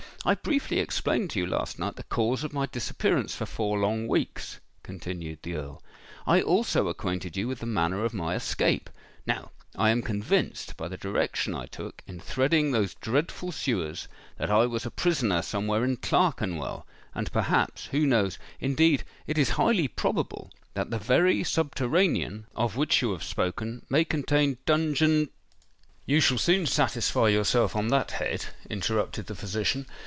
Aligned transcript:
"I 0.23 0.35
briefly 0.35 0.77
explained 0.77 1.31
to 1.31 1.39
you 1.39 1.47
last 1.47 1.79
night 1.79 1.95
the 1.95 2.03
cause 2.03 2.43
of 2.43 2.53
my 2.53 2.67
disappearance 2.67 3.33
for 3.33 3.47
four 3.47 3.79
long 3.79 4.07
weeks," 4.07 4.59
continued 4.83 5.39
the 5.41 5.55
Earl; 5.55 5.81
"I 6.27 6.43
also 6.43 6.89
acquainted 6.89 7.35
you 7.35 7.47
with 7.47 7.57
the 7.57 7.65
manner 7.65 8.05
of 8.05 8.13
my 8.13 8.35
escape. 8.35 8.91
Now, 9.25 9.49
I 9.75 9.89
am 9.89 10.03
convinced, 10.03 10.77
by 10.77 10.89
the 10.89 10.95
direction 10.95 11.55
I 11.55 11.65
took, 11.65 12.03
in 12.05 12.19
threading 12.19 12.69
those 12.69 12.93
dreadful 12.93 13.51
sewers, 13.51 14.07
that 14.37 14.51
I 14.51 14.67
was 14.67 14.85
a 14.85 14.91
prisoner 14.91 15.41
somewhere 15.41 15.83
in 15.83 15.97
Clerkenwell; 15.97 16.85
and 17.15 17.31
perhaps—who 17.33 18.05
knows—indeed, 18.05 19.03
it 19.25 19.39
is 19.39 19.49
highly 19.49 19.87
probable, 19.87 20.51
that 20.75 20.91
the 20.91 20.99
very 20.99 21.43
subterranean, 21.43 22.45
of 22.55 22.75
which 22.77 23.01
you 23.01 23.11
have 23.13 23.23
spoken, 23.23 23.87
may 23.89 24.05
contain 24.05 24.59
dungeon——" 24.67 25.29
"You 26.05 26.19
shall 26.19 26.37
soon 26.37 26.67
satisfy 26.67 27.29
yourself 27.29 27.75
on 27.75 27.87
that 27.87 28.11
head," 28.11 28.45
interrupted 28.69 29.25
the 29.25 29.33
physician. 29.35 29.87